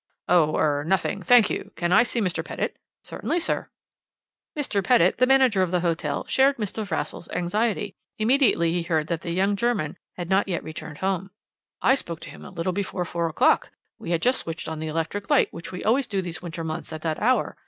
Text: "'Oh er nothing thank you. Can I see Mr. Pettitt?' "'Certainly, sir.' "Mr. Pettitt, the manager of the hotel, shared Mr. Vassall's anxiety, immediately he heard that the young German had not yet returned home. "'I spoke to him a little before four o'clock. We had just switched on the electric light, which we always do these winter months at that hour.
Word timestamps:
"'Oh 0.27 0.55
er 0.57 0.83
nothing 0.83 1.21
thank 1.21 1.51
you. 1.51 1.71
Can 1.75 1.91
I 1.93 2.01
see 2.01 2.21
Mr. 2.21 2.43
Pettitt?' 2.43 2.75
"'Certainly, 3.03 3.39
sir.' 3.41 3.69
"Mr. 4.57 4.83
Pettitt, 4.83 5.19
the 5.19 5.27
manager 5.27 5.61
of 5.61 5.69
the 5.69 5.81
hotel, 5.81 6.25
shared 6.27 6.57
Mr. 6.57 6.83
Vassall's 6.83 7.29
anxiety, 7.29 7.93
immediately 8.17 8.71
he 8.71 8.81
heard 8.81 9.05
that 9.05 9.21
the 9.21 9.29
young 9.29 9.55
German 9.55 9.95
had 10.17 10.27
not 10.27 10.47
yet 10.47 10.63
returned 10.63 10.97
home. 10.97 11.29
"'I 11.83 11.93
spoke 11.93 12.19
to 12.21 12.31
him 12.31 12.43
a 12.43 12.49
little 12.49 12.73
before 12.73 13.05
four 13.05 13.29
o'clock. 13.29 13.69
We 13.99 14.09
had 14.09 14.23
just 14.23 14.39
switched 14.39 14.67
on 14.67 14.79
the 14.79 14.87
electric 14.87 15.29
light, 15.29 15.53
which 15.53 15.71
we 15.71 15.83
always 15.83 16.07
do 16.07 16.23
these 16.23 16.41
winter 16.41 16.63
months 16.63 16.91
at 16.91 17.03
that 17.03 17.21
hour. 17.21 17.55